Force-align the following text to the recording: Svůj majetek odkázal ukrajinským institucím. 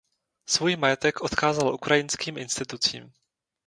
Svůj 0.49 0.75
majetek 0.75 1.21
odkázal 1.21 1.73
ukrajinským 1.73 2.37
institucím. 2.37 3.13